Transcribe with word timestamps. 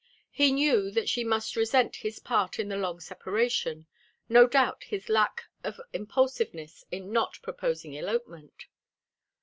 He 0.31 0.51
knew 0.51 0.89
that 0.89 1.07
she 1.09 1.23
must 1.23 1.55
resent 1.55 1.97
his 1.97 2.17
part 2.17 2.57
in 2.57 2.69
the 2.69 2.75
long 2.75 2.99
separation, 2.99 3.85
no 4.27 4.47
doubt 4.47 4.85
his 4.85 5.09
lack 5.09 5.43
of 5.63 5.79
impulsiveness 5.93 6.83
in 6.91 7.11
not 7.11 7.37
proposing 7.43 7.93
elopement. 7.93 8.65